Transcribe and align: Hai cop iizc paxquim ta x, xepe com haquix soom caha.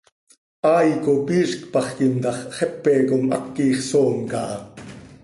Hai 0.67 0.89
cop 1.05 1.25
iizc 1.35 1.59
paxquim 1.73 2.13
ta 2.23 2.33
x, 2.37 2.41
xepe 2.57 2.95
com 3.09 3.23
haquix 3.35 3.75
soom 3.89 4.17
caha. 4.31 4.57